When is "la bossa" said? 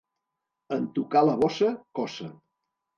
1.31-1.73